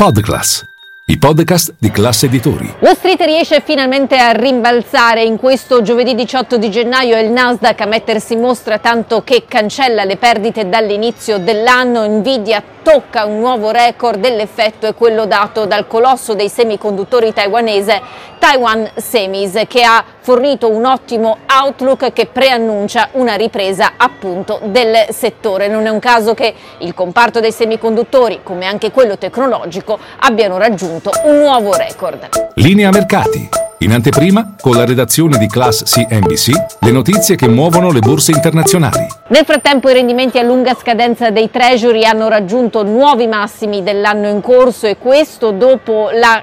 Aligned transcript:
Podclass, 0.00 0.64
i 1.08 1.18
podcast 1.18 1.74
di 1.78 1.90
classe 1.90 2.24
editori. 2.24 2.74
Wall 2.78 2.94
Street 2.94 3.20
riesce 3.20 3.60
finalmente 3.60 4.16
a 4.16 4.30
rimbalzare 4.30 5.22
in 5.22 5.36
questo 5.36 5.82
giovedì 5.82 6.14
18 6.14 6.56
di 6.56 6.70
gennaio 6.70 7.16
e 7.16 7.20
il 7.20 7.30
Nasdaq 7.30 7.82
a 7.82 7.84
mettersi 7.84 8.32
in 8.32 8.40
mostra 8.40 8.78
tanto 8.78 9.22
che 9.22 9.44
cancella 9.46 10.04
le 10.04 10.16
perdite 10.16 10.70
dall'inizio 10.70 11.36
dell'anno. 11.36 12.06
Nvidia 12.06 12.62
tocca 12.82 13.26
un 13.26 13.40
nuovo 13.40 13.70
record 13.72 14.20
dell'effetto 14.20 14.86
è 14.86 14.94
quello 14.94 15.26
dato 15.26 15.66
dal 15.66 15.86
colosso 15.86 16.32
dei 16.32 16.48
semiconduttori 16.48 17.34
taiwanese 17.34 18.00
Taiwan 18.38 18.92
Semis 18.96 19.64
che 19.68 19.82
ha 19.82 20.02
fornito 20.20 20.70
un 20.70 20.84
ottimo 20.84 21.38
outlook 21.46 22.12
che 22.12 22.26
preannuncia 22.26 23.08
una 23.12 23.34
ripresa 23.34 23.92
appunto 23.96 24.60
del 24.64 25.06
settore. 25.10 25.68
Non 25.68 25.86
è 25.86 25.88
un 25.88 25.98
caso 25.98 26.34
che 26.34 26.54
il 26.78 26.94
comparto 26.94 27.40
dei 27.40 27.52
semiconduttori 27.52 28.40
come 28.42 28.66
anche 28.66 28.90
quello 28.90 29.18
tecnologico 29.18 29.98
abbiano 30.20 30.58
raggiunto 30.58 31.10
un 31.24 31.38
nuovo 31.38 31.74
record. 31.74 32.28
Linea 32.54 32.90
mercati. 32.90 33.48
In 33.82 33.92
anteprima, 33.92 34.56
con 34.60 34.76
la 34.76 34.84
redazione 34.84 35.38
di 35.38 35.46
Class 35.46 35.84
CNBC, 35.84 36.50
le 36.80 36.90
notizie 36.90 37.34
che 37.34 37.48
muovono 37.48 37.90
le 37.90 38.00
borse 38.00 38.30
internazionali. 38.30 39.06
Nel 39.28 39.46
frattempo 39.46 39.88
i 39.88 39.94
rendimenti 39.94 40.38
a 40.38 40.42
lunga 40.42 40.74
scadenza 40.74 41.30
dei 41.30 41.50
treasury 41.50 42.04
hanno 42.04 42.28
raggiunto 42.28 42.82
nuovi 42.82 43.26
massimi 43.26 43.82
dell'anno 43.82 44.28
in 44.28 44.42
corso 44.42 44.86
e 44.86 44.98
questo 44.98 45.52
dopo 45.52 46.10
la 46.12 46.42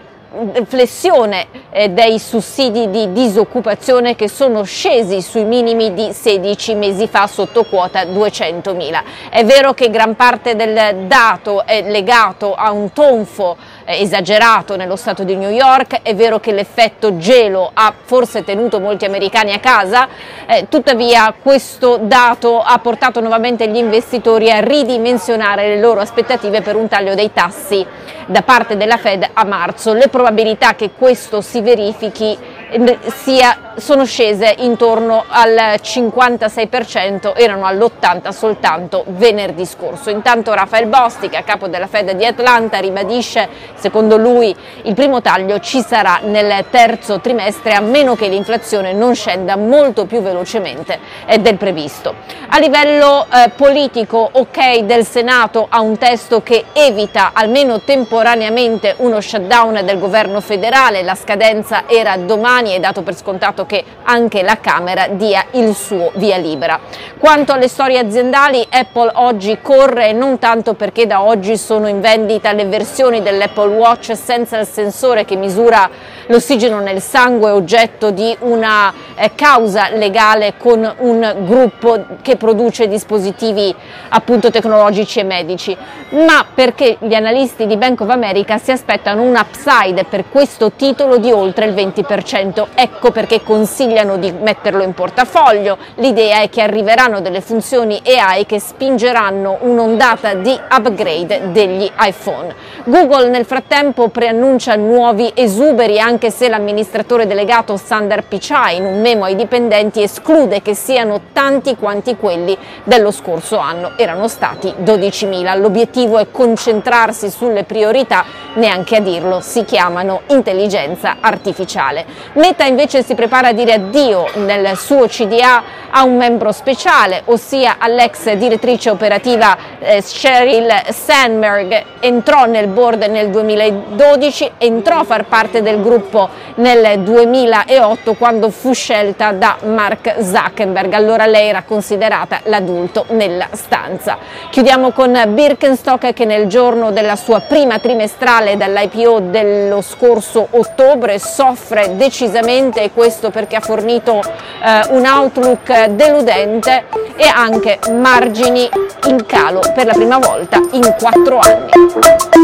flessione 0.66 1.48
eh, 1.70 1.90
dei 1.90 2.20
sussidi 2.20 2.90
di 2.90 3.12
disoccupazione 3.12 4.16
che 4.16 4.27
sono 4.27 4.63
scesi 4.63 5.22
sui 5.22 5.45
minimi 5.45 5.94
di 5.94 6.12
16 6.12 6.76
mesi 6.76 7.08
fa 7.08 7.27
sotto 7.27 7.63
quota 7.63 8.03
200.000. 8.03 9.03
È 9.30 9.45
vero 9.45 9.73
che 9.73 9.90
gran 9.90 10.16
parte 10.16 10.55
del 10.55 11.08
dato 11.08 11.66
è 11.66 11.81
legato 11.90 12.53
a 12.53 12.72
un 12.72 12.91
tonfo 12.91 13.58
eh, 13.88 14.02
esagerato 14.02 14.76
nello 14.76 14.98
stato 14.98 15.23
di 15.23 15.36
New 15.36 15.50
York, 15.50 16.02
è 16.02 16.14
vero 16.14 16.40
che 16.40 16.52
l'effetto 16.52 17.18
gelo 17.18 17.72
ha 17.73 17.94
forse 18.03 18.44
tenuto 18.44 18.81
molti 18.81 19.06
americani 19.06 19.53
a 19.53 19.59
casa, 19.59 20.08
eh, 20.45 20.67
tuttavia 20.70 21.34
questo 21.42 21.98
dato 22.02 22.61
ha 22.61 22.78
portato 22.80 23.22
nuovamente 23.22 23.70
gli 23.70 23.78
investitori 23.78 24.52
a 24.52 24.59
ridimensionare 24.59 25.70
le 25.70 25.80
loro 25.80 26.02
aspettative 26.02 26.61
per 26.61 26.76
un 26.76 26.88
taglio 26.89 27.16
dei 27.16 27.31
tassi 27.31 27.86
da 28.26 28.42
parte 28.42 28.76
della 28.76 28.98
Fed 28.98 29.26
a 29.31 29.45
marzo. 29.45 29.94
Le 29.94 30.09
probabilità 30.09 30.76
che 30.76 30.92
questo 30.92 31.39
si 31.39 31.61
verifichi 31.61 32.38
eh, 32.70 32.98
sia 33.14 33.67
sono 33.78 34.06
scese 34.06 34.56
intorno 34.58 35.23
al 35.28 35.80
56%, 35.81 37.33
erano 37.36 37.66
all'80% 37.66 38.30
soltanto 38.30 39.03
venerdì 39.08 39.66
scorso. 39.66 40.09
Intanto 40.09 40.53
Rafael 40.53 40.88
Bostic, 40.88 41.36
a 41.36 41.44
capo 41.44 41.67
della 41.67 41.88
Fed 41.88 42.11
di 42.11 42.25
Atlanta, 42.25 42.80
ribadisce, 42.80 43.48
secondo 43.75 44.17
lui, 44.17 44.55
il 44.83 44.94
primo 44.95 45.22
taglio 45.22 45.59
ci 45.59 45.81
sarà 45.81 46.20
nel 46.23 46.66
terzo 46.72 47.20
trimestre 47.20 47.73
a 47.73 47.81
meno 47.81 48.16
che 48.16 48.28
l'inflazione 48.28 48.94
non 48.94 49.14
scenda 49.14 49.55
molto 49.55 50.05
più 50.05 50.22
velocemente 50.22 51.00
del 51.39 51.58
previsto. 51.58 52.16
A 52.50 52.58
livello 52.58 53.25
eh, 53.31 53.50
politico, 53.50 54.28
ok 54.31 54.80
del 54.80 55.05
Senato 55.05 55.67
ha 55.70 55.81
un 55.81 55.98
testo 55.98 56.42
che 56.42 56.66
evita 56.73 57.31
almeno 57.33 57.81
temporaneamente 57.81 58.95
uno 58.98 59.22
shutdown 59.22 59.81
del 59.83 60.00
governo 60.00 60.42
federale, 60.42 61.03
la 61.03 61.16
scadenza 61.16 61.83
era 61.88 62.17
domani, 62.17 62.72
è 62.72 62.80
dato 62.80 63.03
per 63.03 63.16
scontato 63.16 63.66
che 63.68 63.84
anche 64.04 64.42
la 64.42 64.58
Camera 64.60 65.08
dia 65.10 65.46
il 65.52 65.76
suo 65.76 66.12
via 66.16 66.38
libera. 66.38 66.80
Quanto 67.20 67.52
alle 67.52 67.68
storie 67.68 68.00
aziendali, 68.00 68.66
Apple 68.68 69.12
oggi 69.14 69.60
corre 69.62 70.14
non 70.14 70.40
tanto 70.40 70.73
perché 70.73 71.06
da 71.06 71.22
oggi 71.22 71.58
sono 71.58 71.88
in 71.88 72.02
vendita 72.02 72.52
le 72.54 72.66
versioni 72.66 73.22
dell'Apple 73.22 73.76
Watch 73.76 74.16
senza 74.16 74.58
il 74.58 74.66
sensore 74.66 75.26
che 75.26 75.36
misura 75.36 75.88
l'ossigeno 76.28 76.80
nel 76.80 77.02
sangue, 77.02 77.52
oggetto 77.52 78.11
di 78.11 78.36
una 78.39 78.94
eh, 79.16 79.31
causa 79.36 79.89
legale 79.89 80.53
con 80.58 80.94
un 81.00 81.36
gruppo 81.43 82.05
che 82.21 82.36
produce 82.36 82.88
dispositivi 82.88 83.73
appunto 84.10 84.49
tecnologici 84.49 85.20
e 85.20 85.23
medici, 85.23 85.76
ma 86.11 86.45
perché 86.54 86.98
gli 86.99 87.14
analisti 87.14 87.65
di 87.65 87.77
Bank 87.77 88.02
of 88.02 88.10
America 88.10 88.58
si 88.58 88.71
aspettano 88.71 89.23
un 89.23 89.36
upside 89.36 90.05
per 90.05 90.26
questo 90.30 90.71
titolo 90.71 91.17
di 91.17 91.32
oltre 91.32 91.65
il 91.65 91.73
20%. 91.73 92.67
Ecco 92.76 93.11
perché 93.11 93.44
consigliano 93.44 94.17
di 94.17 94.32
metterlo 94.32 94.83
in 94.83 94.94
portafoglio. 94.94 95.77
L'idea 95.95 96.42
è 96.42 96.49
che 96.49 96.61
arriveranno 96.61 97.21
delle 97.21 97.42
funzioni 97.42 98.02
AI 98.05 98.45
che 98.45 98.59
spingeranno 98.59 99.58
un'ondata 99.61 100.33
di 100.33 100.58
upgrade 100.70 101.52
degli 101.52 101.89
iPhone. 101.99 102.54
Google 102.86 103.30
nel 103.30 103.45
frattempo 103.45 104.09
preannuncia 104.09 104.76
nuovi 104.76 105.32
esuberi 105.33 105.99
anche 105.99 106.17
se 106.26 106.50
l'amministratore 106.50 107.28
delegato 107.28 107.78
Sander 107.78 108.23
Pichai 108.23 108.78
in 108.78 108.86
un 108.86 109.00
memo 109.00 109.26
ai 109.26 109.36
dipendenti 109.36 110.02
esclude 110.02 110.61
che 110.61 110.73
siano 110.73 111.22
tanti 111.32 111.76
quanti 111.76 112.16
quelli 112.16 112.58
dello 112.83 113.11
scorso 113.11 113.58
anno. 113.58 113.92
Erano 113.95 114.27
stati 114.27 114.73
12.000. 114.83 115.60
L'obiettivo 115.60 116.17
è 116.17 116.27
concentrarsi 116.32 117.30
sulle 117.30 117.64
priorità, 117.64 118.26
neanche 118.56 118.95
a 118.95 119.00
dirlo, 119.00 119.39
si 119.39 119.64
chiamano 119.64 120.22
intelligenza 120.30 121.17
artificiale. 121.20 122.06
Meta 122.33 122.66
invece 122.66 123.04
si 123.04 123.14
prepara 123.14 123.50
a 123.50 123.54
dire 123.54 123.73
addio 123.73 124.26
nel 124.36 124.76
suo 124.76 125.06
CDA 125.06 125.64
a 125.89 126.04
un 126.04 126.17
membro 126.17 126.52
speciale, 126.52 127.22
ossia 127.26 127.76
all'ex 127.80 128.33
direttrice 128.33 128.89
operativa 128.89 129.57
eh, 129.80 130.01
Sheryl 130.01 130.68
Sandberg, 130.89 131.83
entrò 132.00 132.45
nel 132.45 132.68
board 132.68 133.04
nel 133.04 133.30
2012, 133.30 134.51
entrò 134.57 135.00
a 135.00 135.04
far 135.04 135.25
parte 135.25 135.62
del 135.62 135.77
gruppo 136.07 136.30
nel 136.56 137.00
2008 137.00 138.13
quando 138.13 138.50
fu 138.50 138.74
scelta 138.74 139.31
da 139.34 139.57
Mark 139.66 140.16
Zuckerberg, 140.22 140.94
allora 140.94 141.25
lei 141.25 141.50
era 141.50 141.63
considerata 141.63 142.40
l'adulto 142.45 143.06
nella 143.10 143.48
stanza. 143.51 144.18
Chiudiamo 144.50 144.92
con 144.92 145.22
Birkenstock 145.28 146.13
che 146.13 146.25
nel 146.25 146.48
giorno 146.48 146.92
della 146.92 147.16
sua 147.16 147.42
prima 147.42 147.80
trimestrale 147.80 148.57
dall'IPO 148.57 149.19
dello 149.19 149.81
scorso 149.81 150.48
ottobre 150.51 151.19
soffre 151.19 151.95
decisamente 151.95 152.81
e 152.81 152.92
questo 152.92 153.30
perché 153.30 153.57
ha 153.57 153.62
fornito 153.62 154.19
eh, 154.19 154.88
un 154.89 155.06
outlook 155.06 155.88
deludente 155.88 156.86
e 157.18 157.25
anche 157.25 157.80
margini 157.92 158.69
in 159.07 159.25
calo 159.25 159.62
per 159.74 159.86
la 159.86 159.94
prima 159.94 160.18
volta 160.18 160.62
in 160.72 160.95
quattro 160.98 161.39
anni. 161.39 162.37